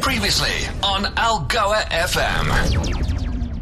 Previously 0.00 0.66
on 0.82 1.04
Algoa 1.14 1.82
FM. 1.90 2.46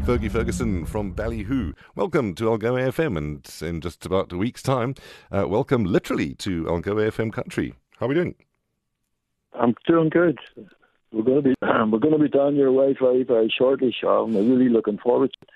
Fergie 0.03 0.31
Ferguson 0.31 0.83
from 0.83 1.11
Ballyhoo. 1.11 1.73
Welcome 1.95 2.33
to 2.35 2.45
Algoa 2.45 2.87
FM, 2.91 3.17
and 3.17 3.47
in 3.61 3.81
just 3.81 4.03
about 4.05 4.33
a 4.33 4.37
week's 4.37 4.63
time, 4.63 4.95
uh, 5.31 5.47
welcome 5.47 5.83
literally 5.85 6.33
to 6.35 6.63
Algoa 6.63 7.11
FM 7.11 7.31
country. 7.31 7.75
How 7.99 8.07
are 8.07 8.09
we 8.09 8.15
doing? 8.15 8.33
I'm 9.53 9.75
doing 9.87 10.09
good. 10.09 10.39
We're 11.11 11.21
going 11.23 11.43
to 11.43 11.49
be 11.49 11.55
we're 11.61 11.99
going 11.99 12.17
to 12.17 12.19
be 12.19 12.29
down 12.29 12.55
your 12.55 12.71
way 12.71 12.95
very 12.99 13.23
very 13.23 13.53
shortly, 13.55 13.95
Sean. 13.99 14.35
I'm 14.35 14.49
really 14.49 14.69
looking 14.69 14.97
forward. 14.97 15.31
to 15.33 15.37
it. 15.41 15.49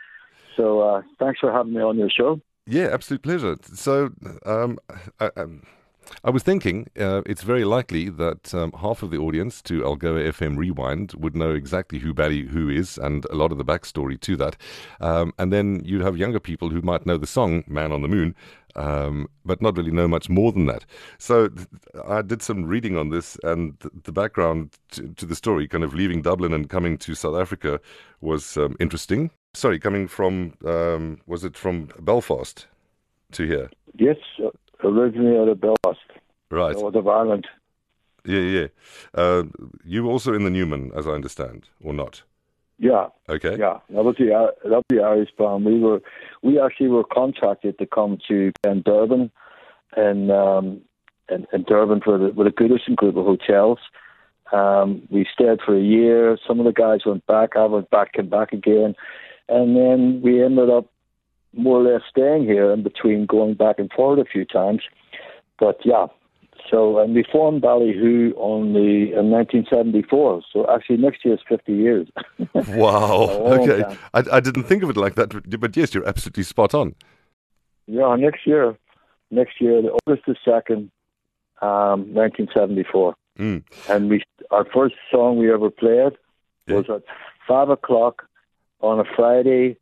So 0.56 0.82
uh, 0.82 1.02
thanks 1.18 1.40
for 1.40 1.52
having 1.52 1.74
me 1.74 1.82
on 1.82 1.98
your 1.98 2.10
show. 2.10 2.40
Yeah, 2.68 2.90
absolute 2.92 3.24
pleasure. 3.24 3.56
So, 3.74 4.12
um, 4.46 4.78
I, 5.20 5.32
um, 5.38 5.64
I 6.24 6.30
was 6.30 6.44
thinking 6.44 6.88
uh, 7.00 7.22
it's 7.26 7.44
very 7.44 7.66
likely 7.66 8.10
that 8.10 8.54
um, 8.54 8.72
half 8.74 9.04
of 9.04 9.12
the 9.12 9.18
audience 9.18 9.62
to 9.64 9.82
Algoa 9.82 10.30
FM 10.32 10.58
Rewind 10.58 11.14
would 11.14 11.36
know 11.36 11.52
exactly 11.52 12.00
who 12.00 12.14
Ballyhoo 12.14 12.50
Who 12.50 12.70
is 12.70 12.98
and 12.98 13.26
a 13.26 13.36
lot 13.36 13.52
of 13.52 13.58
the 13.58 13.66
backstory 13.66 14.20
to 14.22 14.36
that. 14.38 14.58
Um, 15.00 15.34
and 15.38 15.54
then 15.54 15.82
you'd 15.84 16.02
have 16.02 16.18
younger 16.18 16.40
people 16.40 16.70
who 16.70 16.82
might 16.82 17.06
know 17.06 17.18
the 17.18 17.28
song 17.28 17.64
Man 17.68 17.92
on 17.92 18.02
the 18.02 18.08
Moon, 18.08 18.36
um, 18.76 19.28
but 19.46 19.62
not 19.62 19.78
really 19.78 19.92
know 19.92 20.08
much 20.08 20.30
more 20.30 20.52
than 20.52 20.66
that. 20.68 20.86
So 21.18 21.48
th- 21.48 21.68
I 22.08 22.22
did 22.22 22.42
some 22.42 22.66
reading 22.66 22.98
on 22.98 23.10
this, 23.10 23.38
and 23.44 23.80
th- 23.80 23.94
the 24.04 24.12
background 24.12 24.72
to, 24.92 25.08
to, 25.10 25.26
the 25.26 25.36
story, 25.36 25.68
kind 25.68 25.84
of 25.84 25.94
leaving 25.94 26.22
Dublin 26.22 26.54
and 26.54 26.70
coming 26.70 26.98
to 27.00 27.16
South 27.16 27.36
Africa, 27.36 27.80
was 28.22 28.58
um, 28.58 28.76
interesting. 28.80 29.32
Sorry, 29.54 29.80
coming 29.80 30.08
from, 30.08 30.54
um, 30.66 31.20
was 31.26 31.44
it 31.44 31.58
from 31.58 31.90
Belfast 32.00 32.68
to 33.32 33.46
here? 33.46 33.70
Yes, 33.98 34.18
originally 34.84 35.38
out 35.38 35.48
of 35.48 35.62
Belfast, 35.62 36.00
right, 36.50 36.76
north 36.76 36.96
of 36.96 37.08
Ireland. 37.08 37.48
Yeah, 38.26 38.40
yeah. 38.40 38.68
Uh, 39.14 39.44
you 39.86 40.04
were 40.04 40.12
also 40.12 40.34
in 40.34 40.44
the 40.44 40.50
Newman, 40.50 40.92
as 40.96 41.08
I 41.08 41.12
understand, 41.12 41.70
or 41.82 41.94
not? 41.94 42.24
Yeah. 42.78 43.08
Okay. 43.28 43.58
Yeah, 43.58 43.80
that 43.90 44.04
was 44.04 44.16
the 44.18 44.52
that 44.64 44.72
was 44.72 44.84
the 44.90 45.02
Irish 45.02 45.30
band. 45.38 45.66
We 45.66 45.80
were 45.80 46.02
we 46.42 46.60
actually 46.60 46.88
were 46.88 47.04
contracted 47.04 47.78
to 47.78 47.86
come 47.86 48.18
to 48.30 48.52
in 48.64 48.82
Durban, 48.84 49.32
and 49.96 50.32
um, 50.32 50.82
in, 51.30 51.46
in 51.52 51.64
Durban 51.64 52.02
for 52.02 52.18
the, 52.18 52.30
with 52.30 52.48
a 52.48 52.52
Goodison 52.52 52.96
group 52.96 53.18
of 53.18 53.26
hotels. 53.26 53.80
Um, 54.54 55.04
we 55.12 55.28
stayed 55.32 55.60
for 55.64 55.78
a 55.78 55.82
year. 55.82 56.38
Some 56.48 56.60
of 56.60 56.66
the 56.66 56.72
guys 56.72 57.02
went 57.06 57.28
back. 57.28 57.56
I 57.56 57.66
went 57.66 57.90
back, 57.90 58.14
came 58.14 58.30
back 58.30 58.54
again, 58.54 58.96
and 59.48 59.76
then 59.76 60.22
we 60.24 60.44
ended 60.44 60.70
up 60.70 60.88
more 61.54 61.80
or 61.80 61.84
less 61.84 62.02
staying 62.10 62.44
here 62.44 62.72
in 62.72 62.84
between 62.84 63.26
going 63.26 63.56
back 63.56 63.80
and 63.80 63.92
forward 63.92 64.20
a 64.20 64.26
few 64.26 64.46
times. 64.46 64.82
But 65.60 65.80
yeah, 65.84 66.08
so 66.70 67.00
and 67.00 67.14
we 67.14 67.24
formed 67.32 67.62
Ballyhoo 67.62 68.34
only 68.38 69.14
in 69.14 69.32
1974. 69.32 70.42
So 70.52 70.66
actually 70.70 70.98
next 70.98 71.26
year 71.26 71.36
is 71.36 71.40
50 71.48 71.74
years. 71.74 72.08
wow. 72.54 73.28
okay. 73.30 73.84
I, 74.14 74.24
I 74.32 74.40
didn't 74.40 74.64
think 74.64 74.84
of 74.84 74.90
it 74.90 74.98
like 74.98 75.16
that, 75.16 75.60
but 75.60 75.76
yes, 75.76 75.94
you're 75.94 76.08
absolutely 76.08 76.44
spot 76.44 76.74
on. 76.74 76.96
Yeah, 77.88 78.16
next 78.16 78.46
year, 78.46 78.78
next 79.32 79.60
year, 79.60 79.82
the 79.82 79.90
August 79.90 80.28
the 80.28 80.36
second, 80.46 80.92
um, 81.62 82.14
1974. 82.14 83.16
Mm. 83.40 83.64
And 83.90 84.10
we 84.10 84.22
our 84.52 84.66
first 84.66 84.96
song 85.12 85.38
we 85.38 85.52
ever 85.52 85.70
played 85.70 86.14
was 86.68 86.86
yeah. 86.88 86.96
at 86.96 87.04
five 87.48 87.70
o'clock 87.70 88.28
on 88.82 89.00
a 89.00 89.04
Friday 89.16 89.78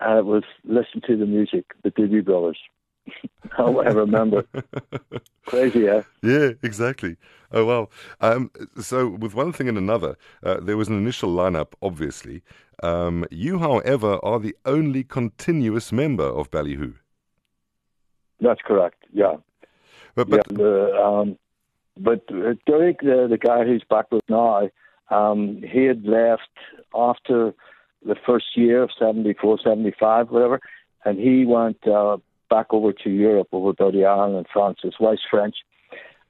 it 0.00 0.24
was 0.24 0.44
listen 0.64 1.00
to 1.06 1.16
the 1.16 1.26
music, 1.26 1.64
the 1.82 1.90
Doobie 1.90 2.24
Brothers. 2.24 2.58
oh, 3.58 3.80
I 3.80 3.88
remember. 3.88 4.44
Crazy, 5.46 5.80
yeah. 5.80 6.02
Yeah, 6.22 6.50
exactly. 6.62 7.16
Oh 7.52 7.64
wow. 7.64 7.88
Um, 8.20 8.50
so 8.80 9.08
with 9.08 9.34
one 9.34 9.52
thing 9.52 9.68
and 9.68 9.78
another, 9.78 10.16
uh, 10.42 10.60
there 10.60 10.76
was 10.76 10.88
an 10.88 10.96
initial 10.96 11.30
lineup, 11.30 11.72
obviously. 11.82 12.42
Um, 12.82 13.24
you, 13.30 13.58
however, 13.58 14.18
are 14.22 14.38
the 14.38 14.56
only 14.64 15.04
continuous 15.04 15.92
member 15.92 16.24
of 16.24 16.50
Ballyhoo. 16.50 16.94
That's 18.40 18.60
correct. 18.64 19.04
Yeah. 19.12 19.36
But 20.14 20.30
but 20.30 20.46
yeah, 20.50 20.56
the, 20.56 20.94
um, 20.96 21.38
but 21.98 22.22
uh, 22.30 22.54
Derek, 22.66 23.00
the, 23.00 23.26
the 23.28 23.38
guy 23.38 23.64
who's 23.64 23.84
back 23.88 24.10
with 24.10 24.22
now, 24.28 24.70
um, 25.10 25.62
he 25.62 25.84
had 25.84 26.04
left 26.04 26.48
after 26.94 27.52
the 28.04 28.16
first 28.26 28.56
year 28.56 28.82
of 28.82 28.90
74, 28.98 29.58
75, 29.62 30.30
whatever, 30.30 30.60
and 31.04 31.18
he 31.18 31.44
went 31.44 31.86
uh, 31.86 32.18
back 32.48 32.66
over 32.70 32.92
to 32.92 33.10
Europe, 33.10 33.48
over 33.52 33.72
Dirty 33.72 34.04
Ireland 34.04 34.36
and 34.36 34.46
France. 34.52 34.78
His 34.82 34.94
wife's 35.00 35.22
French. 35.30 35.56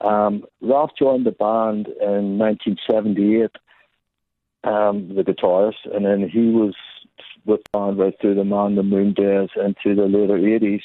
Um, 0.01 0.45
Ralph 0.61 0.93
joined 0.99 1.27
the 1.27 1.33
band 1.33 1.89
in 2.01 2.39
1978, 2.39 3.51
um, 4.65 5.15
the 5.15 5.23
guitarist, 5.23 5.95
and 5.95 6.05
then 6.05 6.29
he 6.29 6.51
was 6.51 6.75
with 7.45 7.61
the 7.65 7.79
band 7.79 7.99
right 7.99 8.15
through 8.21 8.35
the 8.35 8.45
Man 8.45 8.77
the 8.77 8.83
Moon 8.83 9.13
days 9.13 9.49
into 9.57 9.95
the 9.95 10.07
later 10.07 10.39
80s. 10.39 10.83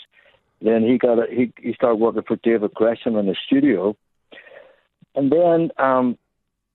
Then 0.61 0.83
he 0.83 0.97
got 0.97 1.19
a, 1.19 1.25
he 1.29 1.51
he 1.61 1.73
started 1.73 1.97
working 1.97 2.23
for 2.27 2.37
David 2.37 2.73
Gresham 2.73 3.17
in 3.17 3.25
the 3.25 3.35
studio, 3.45 3.95
and 5.13 5.31
then 5.31 5.69
um, 5.77 6.17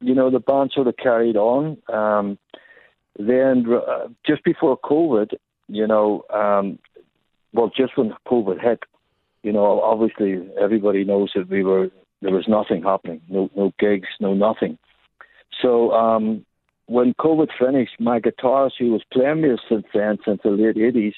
you 0.00 0.14
know 0.14 0.30
the 0.30 0.38
band 0.38 0.72
sort 0.74 0.86
of 0.86 0.96
carried 0.96 1.36
on. 1.36 1.78
Um, 1.92 2.38
then 3.18 3.66
uh, 3.72 4.08
just 4.26 4.44
before 4.44 4.78
COVID, 4.78 5.34
you 5.68 5.86
know, 5.86 6.24
um, 6.32 6.78
well, 7.52 7.70
just 7.76 7.96
when 7.96 8.14
COVID 8.26 8.60
hit, 8.60 8.80
you 9.42 9.52
know, 9.52 9.80
obviously 9.80 10.48
everybody 10.60 11.04
knows 11.04 11.30
that 11.34 11.48
we 11.48 11.62
were 11.64 11.90
there 12.22 12.32
was 12.32 12.46
nothing 12.48 12.82
happening, 12.82 13.20
no 13.28 13.50
no 13.56 13.72
gigs, 13.78 14.08
no 14.20 14.34
nothing. 14.34 14.78
So 15.62 15.92
um, 15.92 16.44
when 16.86 17.14
COVID 17.14 17.48
finished, 17.58 17.98
my 17.98 18.20
guitarist, 18.20 18.72
who 18.78 18.92
was 18.92 19.02
playing 19.12 19.42
me 19.42 19.56
since 19.68 19.86
then, 19.94 20.18
since 20.24 20.40
the 20.42 20.50
late 20.50 20.76
eighties, 20.76 21.14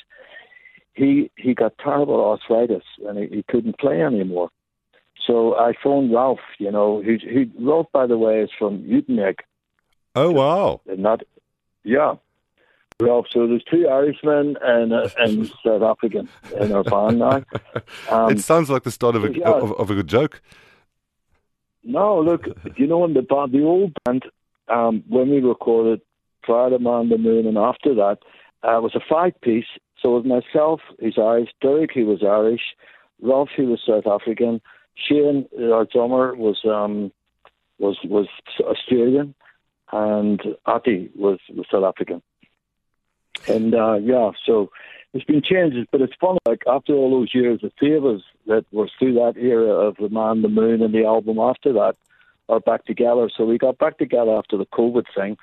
he 0.94 1.30
he 1.36 1.54
got 1.54 1.76
terrible 1.78 2.24
arthritis 2.24 2.84
and 3.06 3.18
he, 3.18 3.36
he 3.36 3.44
couldn't 3.48 3.78
play 3.78 4.02
anymore. 4.02 4.50
So 5.26 5.54
I 5.56 5.72
phoned 5.82 6.12
Ralph, 6.12 6.40
you 6.58 6.70
know, 6.70 7.02
who 7.02 7.16
who 7.16 7.46
Ralph 7.58 7.86
by 7.92 8.06
the 8.06 8.18
way 8.18 8.40
is 8.40 8.50
from 8.58 8.82
Uitenhage. 8.82 9.40
Oh 10.14 10.30
wow! 10.30 10.80
Not 10.86 11.22
yeah. 11.84 12.14
Well, 13.00 13.26
so 13.30 13.46
there's 13.46 13.64
two 13.64 13.88
Irishmen 13.88 14.56
and 14.62 14.92
uh, 14.92 15.08
and 15.18 15.48
South 15.64 15.82
African 15.82 16.28
in 16.58 16.72
our 16.72 16.84
band 16.84 17.18
now. 17.18 17.42
Um, 18.10 18.30
it 18.30 18.40
sounds 18.40 18.68
like 18.68 18.82
the 18.82 18.90
start 18.90 19.16
of 19.16 19.24
a 19.24 19.32
yeah. 19.32 19.48
of, 19.48 19.72
of, 19.72 19.90
a 19.90 19.94
good 19.94 20.08
joke. 20.08 20.42
No, 21.82 22.20
look, 22.20 22.46
you 22.76 22.86
know, 22.86 23.04
in 23.04 23.14
the 23.14 23.22
band, 23.22 23.52
the 23.52 23.62
old 23.62 23.92
band, 24.04 24.24
um, 24.68 25.02
when 25.08 25.30
we 25.30 25.40
recorded 25.40 26.00
prior 26.42 26.70
to 26.70 26.78
Man 26.78 27.08
the 27.08 27.18
Moon 27.18 27.46
and 27.46 27.56
after 27.56 27.94
that, 27.94 28.18
uh, 28.62 28.80
was 28.80 28.94
a 28.94 29.00
five 29.08 29.40
piece. 29.40 29.66
So 30.00 30.16
it 30.16 30.24
was 30.24 30.42
myself, 30.44 30.80
who's 31.00 31.16
Irish, 31.18 31.50
Derek, 31.60 31.92
who 31.92 32.06
was 32.06 32.22
Irish, 32.22 32.62
Ralph, 33.20 33.50
who 33.56 33.66
was 33.66 33.80
South 33.86 34.06
African, 34.06 34.60
Shane, 34.94 35.48
our 35.72 35.84
drummer, 35.84 36.34
was 36.34 36.60
um, 36.64 37.12
was 37.78 37.98
was 38.04 38.26
Australian, 38.60 39.34
and 39.92 40.40
Ati 40.66 41.10
was, 41.14 41.38
was 41.54 41.66
South 41.70 41.84
African. 41.84 42.22
And 43.48 43.74
uh, 43.74 43.94
yeah, 43.94 44.30
so 44.46 44.70
there's 45.12 45.24
been 45.24 45.42
changes, 45.42 45.86
but 45.90 46.00
it's 46.00 46.14
funny. 46.20 46.38
Like 46.46 46.62
after 46.66 46.94
all 46.94 47.10
those 47.10 47.34
years, 47.34 47.60
the 47.62 47.72
three 47.78 47.96
of 47.96 48.04
us 48.04 48.22
that 48.46 48.64
were 48.72 48.88
through 48.98 49.14
that 49.14 49.34
era 49.36 49.70
of 49.70 49.96
the 49.96 50.08
Man, 50.08 50.42
the 50.42 50.48
Moon, 50.48 50.82
and 50.82 50.94
the 50.94 51.04
album 51.04 51.38
after 51.38 51.72
that 51.74 51.96
are 52.48 52.60
back 52.60 52.84
together. 52.84 53.30
So 53.34 53.44
we 53.44 53.58
got 53.58 53.78
back 53.78 53.98
together 53.98 54.32
after 54.32 54.56
the 54.56 54.66
COVID 54.66 55.04
thing, 55.14 55.36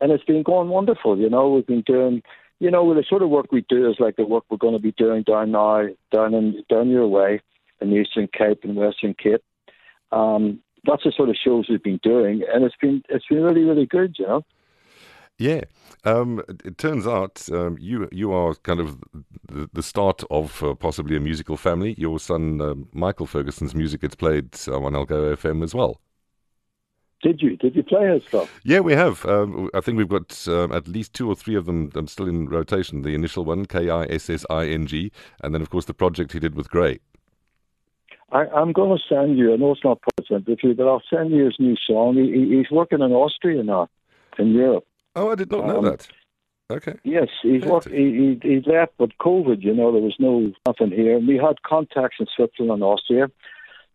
and 0.00 0.12
it's 0.12 0.24
been 0.24 0.42
going 0.42 0.68
wonderful. 0.68 1.18
You 1.18 1.30
know, 1.30 1.50
we've 1.50 1.66
been 1.66 1.82
doing, 1.82 2.22
you 2.58 2.70
know, 2.70 2.94
the 2.94 3.04
sort 3.08 3.22
of 3.22 3.30
work 3.30 3.52
we 3.52 3.64
do 3.68 3.88
is 3.90 3.96
like 4.00 4.16
the 4.16 4.26
work 4.26 4.44
we're 4.50 4.56
going 4.56 4.74
to 4.74 4.80
be 4.80 4.92
doing 4.92 5.22
down 5.22 5.52
now, 5.52 5.86
down 6.10 6.34
in 6.34 6.64
down 6.68 6.88
your 6.88 7.06
way 7.06 7.40
in 7.80 7.92
Eastern 7.92 8.28
Cape 8.28 8.64
and 8.64 8.76
Western 8.76 9.14
Cape. 9.14 9.42
Um, 10.10 10.60
that's 10.84 11.04
the 11.04 11.12
sort 11.16 11.28
of 11.28 11.36
shows 11.36 11.66
we've 11.68 11.82
been 11.82 12.00
doing, 12.02 12.42
and 12.52 12.64
it's 12.64 12.76
been 12.80 13.02
it's 13.08 13.26
been 13.26 13.42
really 13.42 13.62
really 13.62 13.86
good, 13.86 14.16
you 14.18 14.26
know. 14.26 14.44
Yeah, 15.38 15.62
um, 16.04 16.42
it 16.64 16.78
turns 16.78 17.06
out 17.06 17.48
um, 17.52 17.76
you 17.80 18.08
you 18.12 18.32
are 18.32 18.54
kind 18.56 18.80
of 18.80 19.00
the, 19.48 19.68
the 19.72 19.82
start 19.82 20.22
of 20.30 20.62
uh, 20.62 20.74
possibly 20.74 21.16
a 21.16 21.20
musical 21.20 21.56
family. 21.56 21.94
Your 21.98 22.18
son 22.18 22.60
uh, 22.60 22.74
Michael 22.92 23.26
Ferguson's 23.26 23.74
music 23.74 24.02
gets 24.02 24.14
played 24.14 24.54
uh, 24.68 24.80
on 24.80 24.92
Algoa 24.92 25.36
FM 25.36 25.64
as 25.64 25.74
well. 25.74 26.00
Did 27.22 27.40
you? 27.40 27.56
Did 27.56 27.76
you 27.76 27.84
play 27.84 28.12
his 28.12 28.24
stuff? 28.24 28.60
Yeah, 28.64 28.80
we 28.80 28.94
have. 28.94 29.24
Um, 29.26 29.70
I 29.74 29.80
think 29.80 29.96
we've 29.96 30.08
got 30.08 30.46
um, 30.48 30.72
at 30.72 30.88
least 30.88 31.14
two 31.14 31.28
or 31.28 31.36
three 31.36 31.54
of 31.54 31.66
them 31.66 31.90
um, 31.94 32.08
still 32.08 32.28
in 32.28 32.48
rotation. 32.48 33.02
The 33.02 33.14
initial 33.14 33.44
one, 33.44 33.64
K 33.66 33.88
I 33.88 34.04
S 34.06 34.28
S 34.28 34.44
I 34.50 34.66
N 34.66 34.86
G, 34.86 35.12
and 35.40 35.54
then 35.54 35.62
of 35.62 35.70
course 35.70 35.84
the 35.84 35.94
project 35.94 36.32
he 36.32 36.40
did 36.40 36.56
with 36.56 36.68
Gray. 36.68 36.98
I, 38.32 38.60
am 38.60 38.72
going 38.72 38.96
to 38.96 39.14
send 39.14 39.38
you. 39.38 39.52
I 39.52 39.56
know 39.56 39.72
it's 39.72 39.84
not 39.84 40.00
present 40.16 40.48
with 40.48 40.60
you, 40.62 40.74
but 40.74 40.88
I'll 40.88 41.02
send 41.08 41.30
you 41.30 41.44
his 41.44 41.56
new 41.58 41.76
song. 41.86 42.16
He, 42.16 42.56
he's 42.56 42.70
working 42.70 43.00
in 43.00 43.12
Austria 43.12 43.62
now, 43.62 43.88
in 44.38 44.52
Europe. 44.52 44.84
Oh, 45.14 45.30
I 45.30 45.34
did 45.34 45.50
not 45.50 45.66
know 45.66 45.78
um, 45.78 45.84
that. 45.84 46.08
Okay. 46.70 46.94
Yes, 47.04 47.28
he's 47.42 47.64
worked. 47.64 47.88
He, 47.88 48.38
he, 48.42 48.48
he 48.48 48.60
left, 48.64 48.92
but 48.96 49.10
COVID. 49.18 49.62
You 49.62 49.74
know, 49.74 49.92
there 49.92 50.00
was 50.00 50.16
no 50.18 50.50
nothing 50.66 50.90
here, 50.90 51.18
and 51.18 51.28
we 51.28 51.36
had 51.36 51.62
contacts 51.62 52.16
in 52.18 52.26
Switzerland 52.34 52.82
and 52.82 52.82
Austria, 52.82 53.28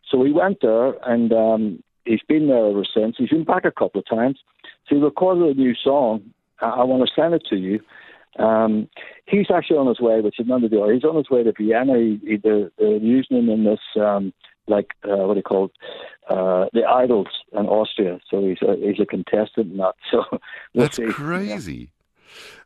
so 0.08 0.22
he 0.22 0.32
went 0.32 0.58
there, 0.62 0.94
and 1.04 1.32
um, 1.32 1.82
he's 2.04 2.22
been 2.28 2.46
there 2.46 2.70
ever 2.70 2.84
since. 2.84 3.16
He's 3.18 3.30
been 3.30 3.44
back 3.44 3.64
a 3.64 3.72
couple 3.72 4.00
of 4.00 4.06
times. 4.06 4.38
So 4.88 4.94
he 4.94 5.02
recorded 5.02 5.56
a 5.56 5.60
new 5.60 5.74
song. 5.74 6.22
I, 6.60 6.68
I 6.68 6.84
want 6.84 7.06
to 7.06 7.20
send 7.20 7.34
it 7.34 7.42
to 7.50 7.56
you. 7.56 7.80
Um, 8.38 8.88
he's 9.26 9.50
actually 9.54 9.78
on 9.78 9.86
his 9.86 10.00
way, 10.00 10.20
which 10.20 10.38
is 10.38 10.46
none 10.46 10.64
of 10.64 10.70
the 10.70 10.76
deal. 10.76 10.88
He's 10.88 11.04
on 11.04 11.16
his 11.16 11.30
way 11.30 11.42
to 11.42 11.52
Vienna. 11.52 11.98
He, 11.98 12.20
he, 12.24 12.36
they're, 12.36 12.70
they're 12.78 12.96
using 12.96 13.38
him 13.38 13.48
in 13.50 13.64
this, 13.64 13.80
um, 14.00 14.32
like, 14.66 14.90
uh, 15.04 15.26
what 15.26 15.34
do 15.34 15.38
you 15.38 15.42
call 15.42 15.66
it? 15.66 15.72
Uh, 16.30 16.66
the 16.72 16.84
Idols 16.84 17.28
in 17.52 17.66
Austria. 17.66 18.20
So 18.30 18.46
he's 18.46 18.62
a, 18.62 18.76
he's 18.76 19.00
a 19.00 19.06
contestant 19.06 19.72
in 19.72 19.76
that. 19.78 19.94
So 20.10 20.24
we'll 20.74 20.84
That's 20.84 20.96
see. 20.96 21.06
crazy. 21.06 21.90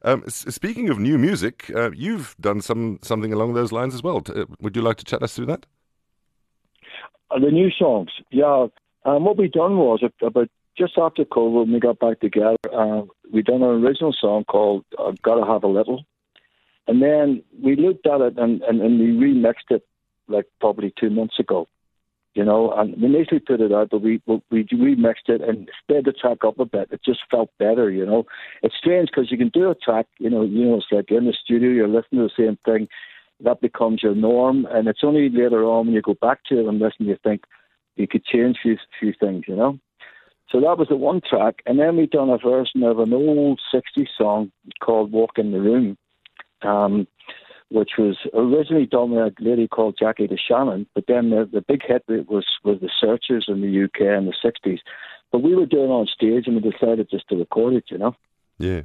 Um, 0.03 0.25
speaking 0.29 0.91
of 0.91 0.99
new 0.99 1.19
music, 1.19 1.71
uh, 1.75 1.91
you've 1.93 2.35
done 2.41 2.61
some 2.61 2.99
something 3.03 3.33
along 3.33 3.55
those 3.55 3.73
lines 3.73 3.95
as 3.95 4.03
well. 4.03 4.23
Uh, 4.29 4.47
would 4.61 4.75
you 4.77 4.83
like 4.83 4.97
to 4.97 5.05
chat 5.05 5.23
us 5.23 5.35
through 5.35 5.47
that? 5.47 5.67
Uh, 7.31 7.39
the 7.39 7.51
new 7.51 7.71
songs, 7.71 8.11
yeah. 8.31 8.67
Um, 9.05 9.25
what 9.25 9.37
we 9.39 9.49
done 9.49 9.77
was 9.77 10.03
about 10.21 10.49
just 10.77 10.95
after 10.99 11.25
COVID, 11.25 11.65
when 11.65 11.73
we 11.73 11.81
got 11.81 11.99
back 11.99 12.21
together, 12.21 12.57
uh, 12.73 13.03
we 13.33 13.43
done 13.43 13.63
an 13.63 13.85
original 13.85 14.15
song 14.19 14.45
called 14.45 14.85
uh, 14.99 15.13
"Gotta 15.23 15.45
Have 15.45 15.65
a 15.65 15.69
Little," 15.69 16.05
and 16.87 17.03
then 17.03 17.43
we 17.63 17.77
looked 17.77 18.07
at 18.07 18.21
it 18.21 18.39
and, 18.39 18.63
and, 18.63 18.81
and 18.81 18.99
we 18.99 19.07
remixed 19.07 19.71
it 19.71 19.87
like 20.29 20.47
probably 20.61 20.93
two 20.99 21.11
months 21.11 21.39
ago. 21.39 21.69
You 22.35 22.47
know, 22.47 22.73
and 22.73 22.97
we 22.97 23.15
initially 23.15 23.41
put 23.41 23.61
it 23.61 23.73
out, 23.73 23.91
but 23.91 24.01
we 24.01 24.23
we 24.27 24.41
we 24.51 24.65
remixed 24.65 25.29
it 25.29 25.43
and 25.43 25.69
sped 25.83 26.07
the 26.07 26.13
track 26.13 26.39
up 26.47 26.59
a 26.59 26.65
bit. 26.65 26.89
It 26.91 27.01
just 27.05 27.21
felt 27.31 27.51
better. 27.59 27.91
You 27.91 28.07
know, 28.07 28.25
it's 28.63 28.75
strange 28.75 29.11
because 29.11 29.31
you 29.31 29.37
can 29.37 29.51
do 29.51 29.71
a 29.71 29.75
track. 29.75 30.07
You 30.19 30.31
know, 30.31 30.43
you 30.43 30.65
know, 30.65 30.77
it's 30.77 30.87
like 30.91 31.11
in 31.11 31.27
the 31.27 31.35
studio, 31.45 31.69
you're 31.69 31.89
listening 31.89 32.27
to 32.27 32.35
the 32.35 32.43
same 32.43 32.59
thing 32.65 32.89
that 33.45 33.61
becomes 33.61 34.03
your 34.03 34.15
norm. 34.15 34.67
And 34.71 34.89
it's 34.89 35.01
only 35.03 35.29
later 35.29 35.65
on 35.65 35.87
when 35.87 35.95
you 35.95 36.03
go 36.03 36.15
back 36.15 36.41
to 36.49 36.61
it 36.61 36.67
and 36.67 36.79
listen, 36.79 37.07
you 37.07 37.17
think 37.23 37.45
you 37.97 38.09
could 38.09 38.25
change 38.25 38.57
a 38.57 38.63
few, 38.63 38.77
few 38.99 39.13
things, 39.19 39.45
you 39.47 39.57
know. 39.57 39.79
So 40.51 40.61
that 40.61 40.79
was 40.79 40.89
the 40.89 40.97
one 40.97 41.21
track. 41.29 41.63
And 41.67 41.79
then 41.79 41.97
we 41.97 42.07
done 42.07 42.29
a 42.29 42.39
version 42.39 42.83
of 42.83 42.99
an 42.99 43.13
old 43.13 43.61
60s 43.75 44.09
song 44.17 44.53
called 44.83 45.13
Walk 45.13 45.39
in 45.39 45.53
the 45.53 45.61
Room, 45.61 45.97
um, 46.63 47.07
which 47.71 47.93
was 47.99 48.19
originally 48.35 48.87
done 48.87 49.15
by 49.15 49.29
a 49.29 49.31
lady 49.41 49.67
called 49.67 49.97
Jackie 49.99 50.29
DeShannon. 50.29 50.87
But 50.95 51.05
then 51.09 51.31
the, 51.31 51.49
the 51.51 51.63
big 51.63 51.81
hit 51.87 52.05
was, 52.09 52.45
was 52.65 52.81
The 52.81 52.91
Searchers 53.01 53.47
in 53.49 53.63
the 53.63 53.85
UK 53.85 54.01
in 54.19 54.27
the 54.27 54.35
60s. 54.45 54.81
But 55.31 55.43
we 55.43 55.55
were 55.55 55.67
doing 55.67 55.91
on 55.91 56.07
stage 56.07 56.47
and 56.47 56.63
we 56.63 56.71
decided 56.71 57.09
just 57.11 57.29
to 57.29 57.37
record 57.37 57.73
it, 57.75 57.85
you 57.89 57.97
know. 57.97 58.15
Yeah. 58.59 58.83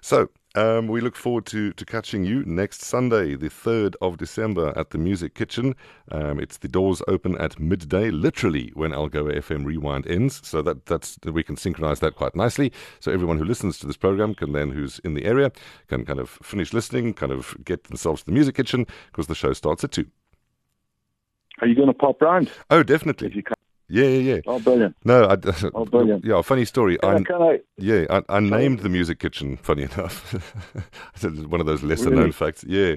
So 0.00 0.28
um, 0.58 0.88
we 0.88 1.00
look 1.00 1.14
forward 1.14 1.46
to, 1.46 1.72
to 1.72 1.84
catching 1.84 2.24
you 2.24 2.42
next 2.44 2.82
Sunday, 2.82 3.36
the 3.36 3.48
3rd 3.48 3.94
of 4.02 4.16
December, 4.16 4.72
at 4.76 4.90
the 4.90 4.98
Music 4.98 5.34
Kitchen. 5.34 5.76
Um, 6.10 6.40
it's 6.40 6.58
the 6.58 6.66
doors 6.66 7.00
open 7.06 7.38
at 7.38 7.60
midday, 7.60 8.10
literally 8.10 8.72
when 8.74 8.90
Algoa 8.90 9.36
FM 9.38 9.64
Rewind 9.64 10.06
ends. 10.08 10.40
So 10.46 10.60
that 10.62 10.86
that's 10.86 11.16
we 11.24 11.44
can 11.44 11.56
synchronize 11.56 12.00
that 12.00 12.16
quite 12.16 12.34
nicely. 12.34 12.72
So 12.98 13.12
everyone 13.12 13.38
who 13.38 13.44
listens 13.44 13.78
to 13.78 13.86
this 13.86 13.96
program 13.96 14.34
can 14.34 14.52
then, 14.52 14.70
who's 14.70 14.98
in 15.00 15.14
the 15.14 15.24
area, 15.24 15.52
can 15.86 16.04
kind 16.04 16.18
of 16.18 16.30
finish 16.42 16.72
listening, 16.72 17.14
kind 17.14 17.30
of 17.30 17.56
get 17.64 17.84
themselves 17.84 18.22
to 18.22 18.26
the 18.26 18.32
Music 18.32 18.56
Kitchen 18.56 18.84
because 19.12 19.28
the 19.28 19.36
show 19.36 19.52
starts 19.52 19.84
at 19.84 19.92
2. 19.92 20.06
Are 21.60 21.68
you 21.68 21.76
going 21.76 21.88
to 21.88 21.94
pop 21.94 22.20
round 22.20 22.50
Oh, 22.70 22.80
if 22.80 22.86
definitely. 22.86 23.44
Yeah, 23.90 24.04
yeah, 24.04 24.34
yeah. 24.34 24.40
Oh, 24.46 24.58
brilliant. 24.58 24.96
No, 25.04 25.24
I, 25.24 25.36
Oh, 25.74 25.84
brilliant. 25.86 26.24
yeah, 26.24 26.42
funny 26.42 26.66
story. 26.66 26.98
Can 26.98 27.16
I, 27.16 27.22
can 27.22 27.42
I, 27.42 27.60
Yeah, 27.78 28.04
I, 28.10 28.36
I 28.36 28.40
named 28.40 28.80
the 28.80 28.88
music 28.88 29.18
kitchen. 29.18 29.56
Funny 29.56 29.82
enough, 29.92 30.32
one 31.22 31.60
of 31.60 31.66
those 31.66 31.82
lesser 31.82 32.10
known 32.10 32.32
facts. 32.32 32.64
Yeah, 32.68 32.96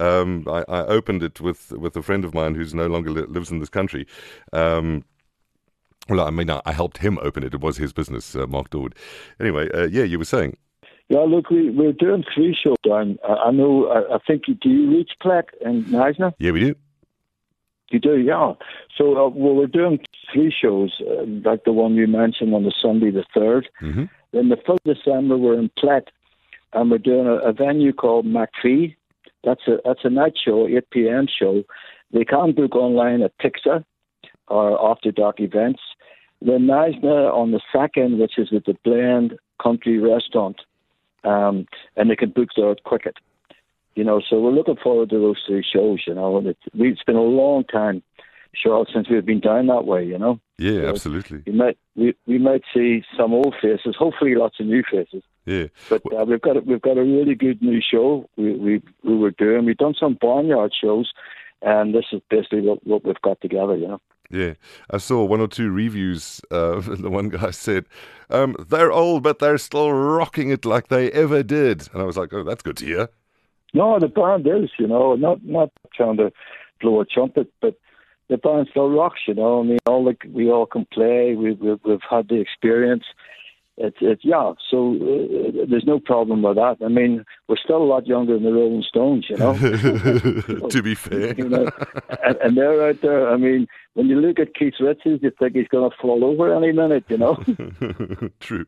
um, 0.00 0.44
I, 0.48 0.64
I 0.68 0.86
opened 0.86 1.22
it 1.22 1.40
with 1.40 1.70
with 1.72 1.96
a 1.96 2.02
friend 2.02 2.24
of 2.24 2.34
mine 2.34 2.54
who's 2.56 2.74
no 2.74 2.86
longer 2.86 3.10
li- 3.10 3.26
lives 3.28 3.50
in 3.50 3.60
this 3.60 3.68
country. 3.68 4.06
Um, 4.52 5.04
well, 6.08 6.20
I 6.26 6.30
mean, 6.30 6.50
I, 6.50 6.60
I 6.66 6.72
helped 6.72 6.98
him 6.98 7.18
open 7.22 7.44
it. 7.44 7.54
It 7.54 7.60
was 7.60 7.76
his 7.76 7.92
business, 7.92 8.34
uh, 8.34 8.46
Mark 8.46 8.70
Dawood. 8.70 8.94
Anyway, 9.40 9.70
uh, 9.72 9.86
yeah, 9.86 10.02
you 10.04 10.18
were 10.18 10.24
saying. 10.24 10.56
Yeah, 11.08 11.20
look, 11.20 11.50
we, 11.50 11.70
we're 11.70 11.92
doing 11.92 12.24
three 12.34 12.56
shows. 12.60 12.76
I, 12.86 13.14
I 13.28 13.50
know, 13.50 13.88
I, 13.88 14.14
I 14.14 14.18
think, 14.26 14.48
you, 14.48 14.54
do 14.54 14.68
you 14.70 14.90
reach 14.90 15.10
Plett 15.22 15.44
and 15.64 15.84
Knysna? 15.84 16.32
Yeah, 16.38 16.52
we 16.52 16.60
do. 16.60 16.74
You 17.90 17.98
do, 18.00 18.18
yeah. 18.18 18.54
So, 18.96 19.12
uh, 19.12 19.28
well, 19.28 19.54
we're 19.54 19.66
doing 19.66 20.00
three 20.32 20.52
shows, 20.52 21.00
uh, 21.00 21.24
like 21.44 21.64
the 21.64 21.72
one 21.72 21.94
you 21.94 22.06
mentioned 22.06 22.54
on 22.54 22.64
the 22.64 22.72
Sunday 22.80 23.10
the 23.10 23.24
3rd. 23.36 23.64
hmm 23.78 24.04
Then 24.32 24.48
the 24.48 24.56
1st 24.56 24.78
of 24.86 24.96
December, 24.96 25.36
we're 25.36 25.58
in 25.58 25.70
Plett, 25.78 26.08
and 26.72 26.90
we're 26.90 26.98
doing 26.98 27.26
a, 27.26 27.34
a 27.34 27.52
venue 27.52 27.92
called 27.92 28.26
McPhee. 28.26 28.96
That's 29.44 29.66
a, 29.68 29.78
that's 29.84 30.04
a 30.04 30.10
night 30.10 30.34
show, 30.42 30.66
8 30.66 30.90
p.m. 30.90 31.26
show. 31.28 31.62
They 32.12 32.24
can 32.24 32.52
book 32.52 32.74
online 32.74 33.22
at 33.22 33.36
Pixa 33.38 33.84
or 34.48 34.90
After 34.90 35.12
Dark 35.12 35.40
Events. 35.40 35.80
Then 36.40 36.66
Knysna 36.66 37.32
on 37.32 37.52
the 37.52 37.60
2nd, 37.74 38.18
which 38.18 38.38
is 38.38 38.48
at 38.54 38.64
the 38.64 38.76
Blend 38.84 39.34
Country 39.62 39.98
Restaurant, 39.98 40.60
um, 41.24 41.66
and 41.96 42.10
they 42.10 42.16
can 42.16 42.30
book 42.30 42.50
there 42.56 42.70
at 42.70 42.84
Quicket. 42.84 43.16
You 43.94 44.04
know, 44.04 44.20
so 44.28 44.40
we're 44.40 44.50
looking 44.50 44.76
forward 44.82 45.10
to 45.10 45.18
those 45.18 45.42
three 45.46 45.64
shows. 45.64 46.00
You 46.06 46.14
know, 46.14 46.36
and 46.38 46.48
it, 46.48 46.58
we, 46.76 46.90
it's 46.92 47.02
been 47.04 47.16
a 47.16 47.22
long 47.22 47.64
time, 47.64 48.02
Charles, 48.54 48.88
since 48.92 49.08
we've 49.08 49.24
been 49.26 49.40
down 49.40 49.66
that 49.68 49.84
way. 49.84 50.04
You 50.04 50.18
know, 50.18 50.40
Yeah, 50.58 50.82
So- 50.82 50.88
absolutely. 50.88 51.42
we 51.46 51.52
might 51.52 51.78
we, 51.96 52.14
we 52.26 52.38
might 52.38 52.62
see 52.74 53.02
some 53.16 53.32
old 53.32 53.54
faces, 53.62 53.94
hopefully 53.98 54.34
lots 54.34 54.58
of 54.60 54.66
new 54.66 54.82
faces. 54.90 55.22
Yeah, 55.46 55.66
But 55.90 56.00
uh, 56.12 56.24
we've 56.24 56.40
got 56.40 56.56
a, 56.56 56.60
we've 56.60 56.80
got 56.80 56.96
a 56.96 57.02
really 57.04 57.34
good 57.34 57.60
new 57.60 57.80
show. 57.82 58.28
We 58.36 58.54
we 58.54 58.82
we 59.02 59.14
were 59.16 59.30
doing. 59.32 59.64
We've 59.66 59.76
done 59.76 59.94
some 59.98 60.16
barnyard 60.20 60.72
shows, 60.78 61.12
and 61.62 61.94
this 61.94 62.06
is 62.12 62.20
basically 62.30 62.62
what, 62.62 62.84
what 62.86 63.04
we've 63.04 63.20
got 63.22 63.40
together. 63.42 63.76
You 63.76 63.88
know. 63.88 64.00
yeah. 64.30 64.54
I 64.90 64.96
saw 64.98 65.22
one 65.24 65.40
or 65.42 65.48
two 65.48 65.70
reviews. 65.70 66.40
Uh, 66.50 66.80
the 67.04 67.10
one 67.10 67.28
guy 67.28 67.50
said, 67.50 67.84
um, 68.30 68.56
"They're 68.70 68.90
old, 68.90 69.22
but 69.22 69.38
they're 69.38 69.58
still 69.58 69.92
rocking 69.92 70.48
it 70.48 70.64
like 70.64 70.88
they 70.88 71.10
ever 71.12 71.42
did," 71.42 71.88
and 71.92 72.00
I 72.02 72.06
was 72.06 72.16
like, 72.16 72.32
"Oh, 72.32 72.42
that's 72.42 72.62
good 72.62 72.78
to 72.78 72.86
hear." 72.86 73.08
No, 73.74 73.98
the 73.98 74.08
band 74.08 74.46
is, 74.46 74.70
you 74.78 74.86
know, 74.86 75.16
not 75.16 75.44
not 75.44 75.70
trying 75.94 76.16
to 76.18 76.32
blow 76.80 77.00
a 77.00 77.04
trumpet, 77.04 77.52
but 77.60 77.76
the 78.28 78.38
band 78.38 78.68
still 78.70 78.88
rocks, 78.88 79.20
you 79.26 79.34
know. 79.34 79.60
I 79.60 79.64
mean, 79.64 79.78
all 79.86 80.04
the, 80.04 80.16
we 80.28 80.50
all 80.50 80.66
can 80.66 80.86
play. 80.86 81.34
We, 81.34 81.52
we 81.52 81.76
we've 81.84 82.00
had 82.08 82.28
the 82.28 82.40
experience. 82.40 83.04
It's 83.76 83.96
it's 84.00 84.24
yeah. 84.24 84.52
So 84.70 84.94
uh, 84.94 85.66
there's 85.68 85.84
no 85.86 85.98
problem 85.98 86.42
with 86.42 86.56
that. 86.56 86.76
I 86.84 86.88
mean, 86.88 87.24
we're 87.48 87.56
still 87.56 87.82
a 87.82 87.84
lot 87.84 88.06
younger 88.06 88.34
than 88.34 88.44
the 88.44 88.52
Rolling 88.52 88.84
Stones, 88.88 89.26
you 89.28 89.36
know. 89.36 89.54
to 90.68 90.82
be 90.82 90.94
fair. 90.94 91.34
you 91.34 91.48
know, 91.48 91.68
and, 92.24 92.36
and 92.36 92.56
they're 92.56 92.88
out 92.88 93.00
there. 93.02 93.28
I 93.28 93.36
mean, 93.36 93.66
when 93.94 94.08
you 94.08 94.20
look 94.20 94.38
at 94.38 94.54
Keith 94.54 94.74
Richards, 94.80 95.22
you 95.22 95.32
think 95.38 95.54
he's 95.54 95.68
going 95.68 95.88
to 95.90 95.96
fall 96.00 96.24
over 96.24 96.54
any 96.54 96.72
minute, 96.72 97.04
you 97.08 97.16
know. 97.16 97.36
True. 98.40 98.66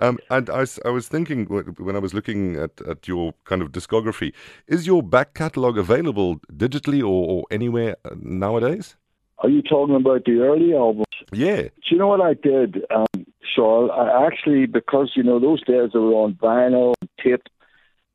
Um, 0.00 0.18
and 0.30 0.48
I 0.48 0.90
was 0.90 1.08
thinking 1.08 1.46
when 1.46 1.96
I 1.96 1.98
was 1.98 2.14
looking 2.14 2.56
at, 2.56 2.80
at 2.82 3.06
your 3.06 3.34
kind 3.44 3.62
of 3.62 3.72
discography, 3.72 4.32
is 4.66 4.86
your 4.86 5.02
back 5.02 5.34
catalogue 5.34 5.76
available 5.76 6.40
digitally 6.56 7.00
or, 7.00 7.28
or 7.28 7.44
anywhere 7.50 7.96
uh, 8.04 8.14
nowadays? 8.20 8.96
Are 9.38 9.48
you 9.48 9.62
talking 9.62 9.96
about 9.96 10.24
the 10.24 10.40
early 10.40 10.74
albums? 10.74 11.06
Yeah. 11.32 11.62
Do 11.62 11.70
you 11.90 11.98
know 11.98 12.08
what 12.08 12.20
I 12.20 12.34
did, 12.34 12.84
um, 12.94 13.06
Charles? 13.54 13.90
I 13.92 14.26
actually, 14.26 14.66
because, 14.66 15.12
you 15.14 15.22
know, 15.22 15.38
those 15.38 15.64
days 15.64 15.90
they 15.92 15.98
were 15.98 16.14
on 16.14 16.34
vinyl 16.34 16.94
and 17.00 17.10
tape 17.22 17.46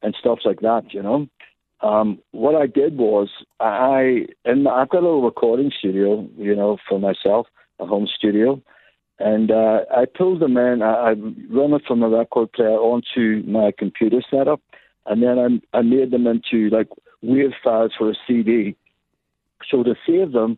and 0.01 0.15
stuff 0.19 0.39
like 0.45 0.61
that, 0.61 0.93
you 0.93 1.01
know. 1.01 1.27
Um, 1.81 2.19
what 2.31 2.55
I 2.55 2.67
did 2.67 2.97
was 2.97 3.29
I, 3.59 4.27
and 4.45 4.67
I've 4.67 4.89
got 4.89 4.99
a 4.99 5.07
little 5.07 5.23
recording 5.23 5.71
studio, 5.77 6.27
you 6.37 6.55
know, 6.55 6.77
for 6.87 6.99
myself, 6.99 7.47
a 7.79 7.85
home 7.85 8.07
studio. 8.07 8.61
And 9.19 9.51
uh, 9.51 9.81
I 9.95 10.05
pulled 10.05 10.41
them 10.41 10.57
in, 10.57 10.81
I, 10.81 10.93
I 10.93 11.09
run 11.49 11.73
it 11.73 11.83
from 11.87 12.03
a 12.03 12.09
record 12.09 12.51
player 12.53 12.77
onto 12.77 13.43
my 13.47 13.71
computer 13.77 14.21
setup, 14.29 14.61
and 15.05 15.21
then 15.21 15.61
I, 15.73 15.77
I 15.77 15.81
made 15.81 16.11
them 16.11 16.27
into 16.27 16.69
like 16.69 16.89
WAV 17.23 17.51
files 17.63 17.91
for 17.97 18.09
a 18.09 18.15
CD. 18.27 18.75
So 19.69 19.83
to 19.83 19.95
save 20.05 20.31
them, 20.31 20.57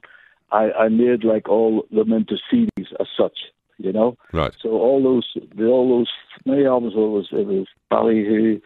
I, 0.51 0.72
I 0.72 0.89
made 0.89 1.24
like 1.24 1.50
all 1.50 1.86
them 1.91 2.13
into 2.13 2.38
CDs 2.51 2.88
as 3.00 3.07
such, 3.17 3.38
you 3.77 3.91
know. 3.91 4.17
Right. 4.34 4.53
So 4.62 4.69
all 4.69 5.01
those, 5.01 5.27
the, 5.55 5.65
all 5.67 5.89
those 5.89 6.12
many 6.46 6.65
albums 6.65 6.93
it 6.93 6.98
was 6.98 7.27
it 7.31 7.46
was 7.48 7.67
Ballyhoo, 7.89 8.60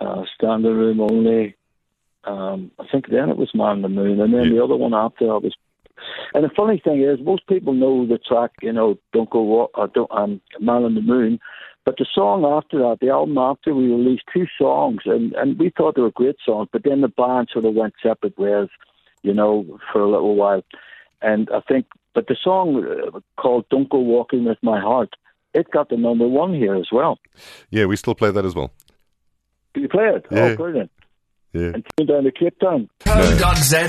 uh, 0.00 0.22
Standing 0.34 0.74
Room 0.74 1.00
Only. 1.00 1.54
Um, 2.24 2.70
I 2.78 2.84
think 2.90 3.08
then 3.08 3.30
it 3.30 3.36
was 3.36 3.54
Man 3.54 3.68
on 3.68 3.82
the 3.82 3.88
Moon, 3.88 4.20
and 4.20 4.34
then 4.34 4.44
Yeah. 4.44 4.58
the 4.58 4.64
other 4.64 4.76
one 4.76 4.94
after 4.94 5.26
that 5.26 5.42
was. 5.42 5.54
And 6.34 6.44
the 6.44 6.50
funny 6.54 6.78
thing 6.82 7.00
is, 7.02 7.18
most 7.20 7.46
people 7.46 7.72
know 7.72 8.06
the 8.06 8.18
track, 8.18 8.50
you 8.62 8.72
know, 8.72 8.98
"Don't 9.12 9.30
Go 9.30 9.42
Walk," 9.42 9.70
or 9.74 9.86
"Don't," 9.88 10.10
um, 10.10 10.40
"Man 10.60 10.84
on 10.84 10.94
the 10.94 11.00
Moon," 11.00 11.38
but 11.84 11.96
the 11.98 12.06
song 12.12 12.44
after 12.44 12.78
that, 12.80 12.98
the 13.00 13.10
album 13.10 13.38
after, 13.38 13.74
we 13.74 13.86
released 13.86 14.24
two 14.32 14.46
songs, 14.58 15.02
and 15.06 15.32
and 15.34 15.58
we 15.58 15.70
thought 15.70 15.94
they 15.94 16.02
were 16.02 16.10
great 16.10 16.36
songs, 16.44 16.68
but 16.72 16.82
then 16.84 17.00
the 17.00 17.08
band 17.08 17.48
sort 17.50 17.64
of 17.64 17.74
went 17.74 17.94
separate 18.02 18.38
ways, 18.38 18.68
you 19.22 19.32
know, 19.32 19.78
for 19.90 20.00
a 20.00 20.10
little 20.10 20.34
while. 20.34 20.62
And 21.22 21.48
I 21.52 21.60
think, 21.60 21.86
but 22.14 22.26
the 22.28 22.36
song 22.42 22.84
uh, 22.84 23.20
called 23.40 23.66
"Don't 23.70 23.88
Go 23.88 23.98
Walking 23.98 24.44
with 24.44 24.58
My 24.62 24.80
Heart," 24.80 25.14
it 25.54 25.70
got 25.70 25.88
the 25.88 25.96
number 25.96 26.26
one 26.26 26.54
here 26.54 26.74
as 26.74 26.88
well. 26.92 27.18
Yeah, 27.70 27.86
we 27.86 27.96
still 27.96 28.14
play 28.14 28.30
that 28.30 28.44
as 28.44 28.54
well. 28.54 28.72
Did 29.74 29.82
you 29.82 29.88
play 29.88 30.04
it? 30.04 30.26
Yeah. 30.30 30.38
Oh, 30.40 30.56
brilliant! 30.56 30.90
Yeah. 31.52 31.72
And 31.74 31.86
tune 31.96 32.06
down 32.06 32.24
to 32.24 32.32
Cape 32.32 32.58
Town. 32.60 32.88
Co.za. 33.00 33.86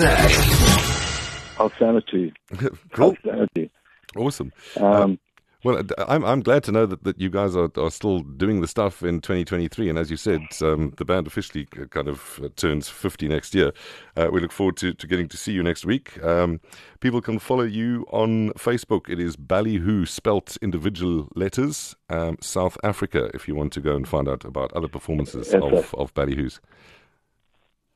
I'll 1.59 1.71
send 1.79 1.97
it 1.97 2.07
to 2.07 2.17
you. 2.17 2.31
cool. 2.91 3.15
I'll 3.25 3.31
send 3.31 3.41
it 3.41 3.49
to 3.55 3.61
you. 3.61 3.69
Awesome. 4.15 4.51
Um, 4.79 5.19
well, 5.63 5.81
I'm 6.07 6.23
I'm 6.23 6.41
glad 6.41 6.63
to 6.65 6.71
know 6.71 6.85
that, 6.85 7.03
that 7.03 7.19
you 7.19 7.29
guys 7.29 7.55
are, 7.55 7.69
are 7.77 7.89
still 7.89 8.19
doing 8.19 8.61
the 8.61 8.67
stuff 8.67 9.01
in 9.01 9.21
2023, 9.21 9.89
and 9.89 9.97
as 9.97 10.11
you 10.11 10.17
said, 10.17 10.41
um, 10.61 10.93
the 10.97 11.05
band 11.05 11.25
officially 11.27 11.65
kind 11.65 12.07
of 12.07 12.39
uh, 12.43 12.49
turns 12.55 12.89
50 12.89 13.27
next 13.27 13.55
year. 13.55 13.71
Uh, 14.15 14.29
we 14.31 14.39
look 14.39 14.51
forward 14.51 14.77
to, 14.77 14.93
to 14.93 15.07
getting 15.07 15.27
to 15.29 15.37
see 15.37 15.51
you 15.53 15.63
next 15.63 15.85
week. 15.85 16.23
Um, 16.23 16.59
people 16.99 17.21
can 17.21 17.39
follow 17.39 17.63
you 17.63 18.05
on 18.11 18.51
Facebook. 18.51 19.09
It 19.09 19.19
is 19.19 19.35
Ballyhoo, 19.35 20.05
spelt 20.05 20.57
individual 20.61 21.27
letters, 21.35 21.95
um, 22.09 22.37
South 22.39 22.77
Africa. 22.83 23.31
If 23.33 23.47
you 23.47 23.55
want 23.55 23.73
to 23.73 23.81
go 23.81 23.95
and 23.95 24.07
find 24.07 24.29
out 24.29 24.45
about 24.45 24.71
other 24.73 24.87
performances 24.87 25.53
Yes, 25.53 25.63
of 25.63 25.95
of 25.95 26.13
Ballyhoos. 26.13 26.59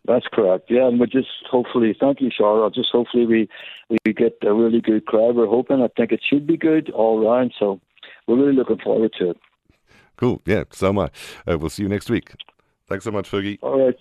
That's 0.05 0.25
correct. 0.33 0.65
Yeah, 0.69 0.87
and 0.87 0.99
we 0.99 1.05
just 1.05 1.29
hopefully, 1.49 1.95
thank 1.99 2.21
you, 2.21 2.29
Charlotte. 2.35 2.73
Just 2.73 2.89
hopefully 2.91 3.25
we 3.25 3.49
we 4.05 4.13
get 4.13 4.37
a 4.43 4.53
really 4.53 4.81
good 4.81 5.05
crowd. 5.05 5.35
We're 5.35 5.45
hoping. 5.47 5.81
I 5.81 5.89
think 5.95 6.11
it 6.11 6.21
should 6.27 6.47
be 6.47 6.57
good 6.57 6.89
all 6.89 7.23
round. 7.23 7.53
So 7.59 7.79
we're 8.27 8.37
really 8.37 8.53
looking 8.53 8.79
forward 8.79 9.13
to 9.19 9.31
it. 9.31 9.37
Cool. 10.17 10.41
Yeah. 10.45 10.63
So 10.71 10.89
am 10.89 10.99
I. 10.99 11.09
Uh, 11.47 11.57
we'll 11.57 11.69
see 11.69 11.83
you 11.83 11.89
next 11.89 12.09
week. 12.09 12.33
Thanks 12.87 13.05
so 13.05 13.11
much, 13.11 13.29
Fergie. 13.29 13.59
All 13.61 13.85
right, 13.85 13.95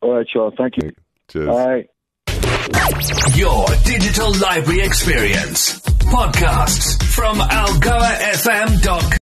all 0.00 0.14
right, 0.14 0.26
Charlotte. 0.30 0.54
Thank 0.56 0.76
you. 0.82 0.92
Cheers. 1.28 1.48
Bye. 1.48 1.88
Your 3.34 3.66
digital 3.84 4.32
library 4.34 4.80
experience. 4.82 5.80
Podcasts 5.80 7.02
from 7.02 7.38
algoafm.com. 7.38 9.02